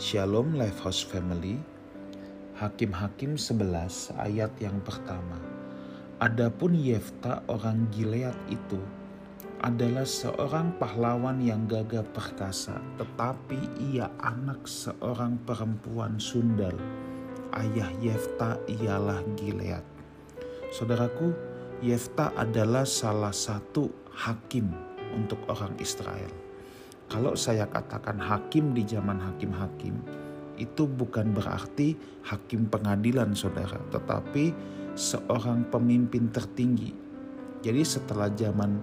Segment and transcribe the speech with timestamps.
[0.00, 1.60] Shalom Lifehouse Family
[2.56, 5.36] Hakim-Hakim 11 ayat yang pertama.
[6.16, 8.80] Adapun Yefta orang Gilead itu
[9.60, 13.60] adalah seorang pahlawan yang gagah perkasa tetapi
[13.92, 16.80] ia anak seorang perempuan sundal.
[17.52, 19.84] Ayah Yefta ialah Gilead.
[20.72, 21.36] Saudaraku
[21.84, 24.64] Yefta adalah salah satu hakim
[25.12, 26.49] untuk orang Israel
[27.10, 29.98] kalau saya katakan hakim di zaman hakim-hakim,
[30.62, 34.54] itu bukan berarti hakim pengadilan saudara, tetapi
[34.94, 36.94] seorang pemimpin tertinggi.
[37.66, 38.78] Jadi setelah zaman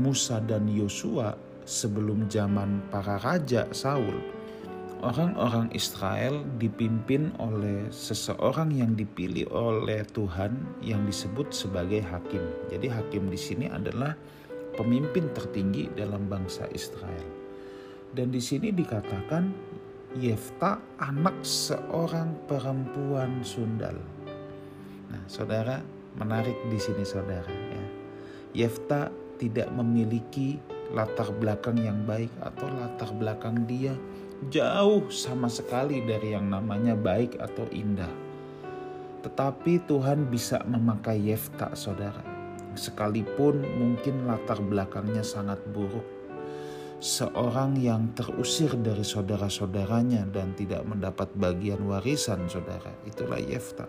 [0.00, 1.36] Musa dan Yosua,
[1.68, 4.16] sebelum zaman para raja Saul,
[5.04, 12.40] orang-orang Israel dipimpin oleh seseorang yang dipilih oleh Tuhan yang disebut sebagai hakim.
[12.72, 14.16] Jadi hakim di sini adalah
[14.74, 17.47] pemimpin tertinggi dalam bangsa Israel.
[18.12, 19.68] Dan di sini dikatakan
[20.16, 23.94] Yefta anak seorang perempuan sundal.
[25.12, 25.84] Nah, saudara
[26.16, 27.84] menarik di sini saudara ya.
[28.64, 30.56] Yefta tidak memiliki
[30.96, 33.92] latar belakang yang baik atau latar belakang dia
[34.48, 38.10] jauh sama sekali dari yang namanya baik atau indah.
[39.20, 42.24] Tetapi Tuhan bisa memakai Yefta saudara.
[42.72, 46.06] Sekalipun mungkin latar belakangnya sangat buruk
[46.98, 52.90] seorang yang terusir dari saudara-saudaranya dan tidak mendapat bagian warisan saudara.
[53.06, 53.86] Itulah Yefta.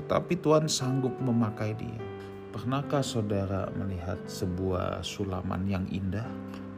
[0.00, 2.00] Tetapi Tuhan sanggup memakai dia.
[2.48, 6.24] Pernahkah saudara melihat sebuah sulaman yang indah?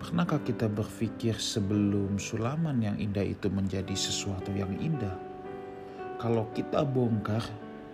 [0.02, 5.14] Pernahkah kita berpikir sebelum sulaman yang indah itu menjadi sesuatu yang indah?
[6.18, 7.44] Kalau kita bongkar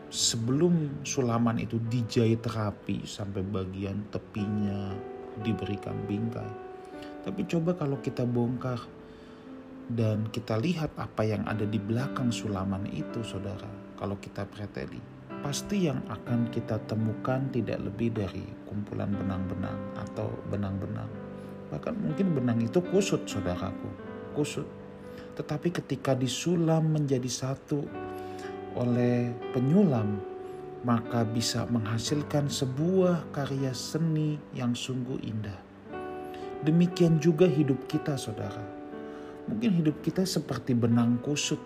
[0.08, 4.94] sebelum sulaman itu dijahit rapi sampai bagian tepinya
[5.42, 6.71] diberikan bingkai
[7.22, 8.82] tapi coba kalau kita bongkar
[9.92, 13.68] dan kita lihat apa yang ada di belakang sulaman itu, saudara.
[13.94, 14.98] Kalau kita preteli,
[15.42, 21.10] pasti yang akan kita temukan tidak lebih dari kumpulan benang-benang atau benang-benang.
[21.70, 23.90] Bahkan mungkin benang itu kusut, saudaraku,
[24.34, 24.66] kusut.
[25.38, 27.86] Tetapi ketika disulam menjadi satu
[28.74, 30.18] oleh penyulam,
[30.82, 35.71] maka bisa menghasilkan sebuah karya seni yang sungguh indah.
[36.62, 38.62] Demikian juga hidup kita, saudara.
[39.50, 41.58] Mungkin hidup kita seperti benang kusut,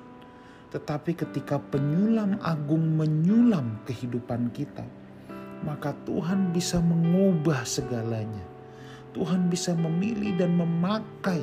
[0.72, 4.88] tetapi ketika penyulam agung menyulam kehidupan kita,
[5.60, 8.44] maka Tuhan bisa mengubah segalanya.
[9.12, 11.40] Tuhan bisa memilih dan memakai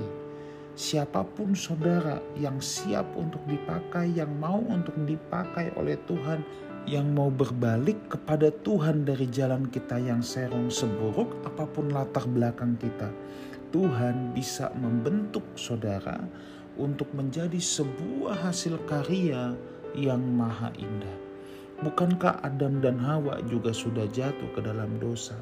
[0.73, 6.41] siapa pun saudara yang siap untuk dipakai, yang mau untuk dipakai oleh Tuhan,
[6.83, 12.75] yang mau berbalik kepada Tuhan dari jalan kita yang serong seburuk apa pun latar belakang
[12.75, 13.07] kita
[13.73, 16.21] Tuhan bisa membentuk saudara
[16.77, 19.57] untuk menjadi sebuah hasil karya
[19.97, 21.17] yang maha indah.
[21.81, 25.33] Bukankah Adam dan Hawa juga sudah jatuh ke dalam dosa?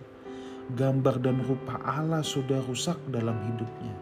[0.79, 3.95] Gambar dan rupa Allah sudah rusak dalam hidupnya.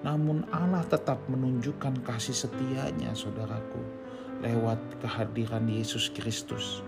[0.00, 4.07] Namun Allah tetap menunjukkan kasih setianya saudaraku
[4.42, 6.82] lewat kehadiran Yesus Kristus.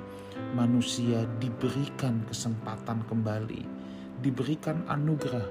[0.55, 3.63] Manusia diberikan kesempatan kembali,
[4.23, 5.47] diberikan anugerah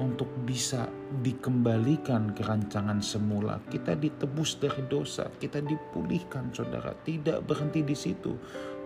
[0.00, 0.88] untuk bisa
[1.20, 3.60] dikembalikan ke rancangan semula.
[3.68, 6.96] Kita ditebus dari dosa, kita dipulihkan saudara.
[7.04, 8.32] Tidak berhenti di situ.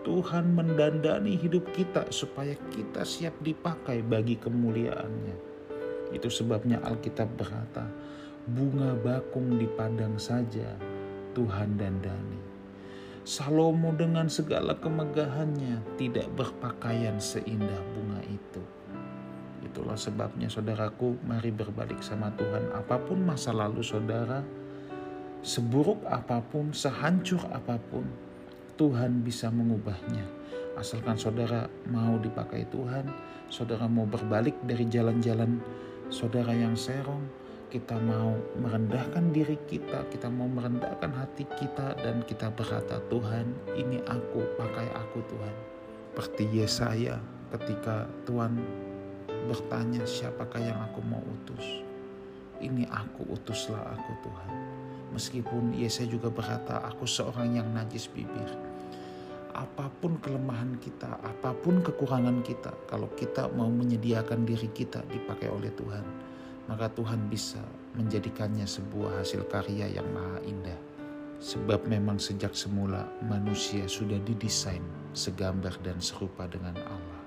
[0.05, 5.37] Tuhan mendandani hidup kita supaya kita siap dipakai bagi kemuliaannya.
[6.13, 7.89] Itu sebabnya Alkitab berkata,
[8.45, 10.77] bunga bakung di padang saja
[11.33, 12.44] Tuhan dandani.
[13.25, 18.61] Salomo dengan segala kemegahannya tidak berpakaian seindah bunga itu.
[19.65, 22.69] Itulah sebabnya saudaraku mari berbalik sama Tuhan.
[22.77, 24.45] Apa pun masa lalu saudara,
[25.41, 28.05] seburuk apa pun, sehancur apa pun,
[28.77, 30.29] Tuhan bisa mengubahnya.
[30.77, 33.09] Asalkan saudara mau dipakai Tuhan,
[33.49, 35.65] saudara mau berbalik dari jalan-jalan
[36.13, 37.25] saudara yang serong,
[37.75, 43.99] kita mau merendahkan diri kita, kita mau merendahkan hati kita dan kita berkata, Tuhan ini
[44.07, 45.55] aku, pakai aku Tuhan.
[46.15, 47.19] Seperti Yesaya
[47.51, 48.63] ketika Tuhan
[49.51, 51.83] bertanya siapakah yang aku mau utus.
[52.63, 54.51] Ini aku utuslah aku Tuhan.
[55.11, 58.55] Meskipun Yesaya juga berkata aku seorang yang najis bibir.
[59.51, 65.51] Apa pun kelemahan kita, apa pun kekurangan kita, kalau kita mau menyediakan diri kita dipakai
[65.51, 66.34] oleh Tuhan,
[66.71, 67.61] maka Tuhan bisa
[67.97, 70.81] menjadikannya sebuah hasil karya yang maha indah.
[71.45, 74.83] Sebab memang sejak semula manusia sudah didesain
[75.13, 77.21] segambar dan serupa dengan Allah.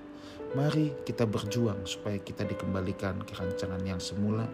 [0.56, 4.48] Mari kita berjuang supaya kita dikembalikan ke rancangan yang semula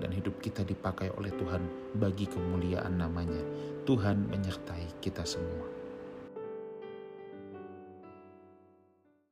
[0.00, 1.62] dan hidup kita dipakai oleh Tuhan
[1.98, 3.42] bagi kemuliaan namanya.
[3.84, 5.79] Tuhan menyertai kita semua.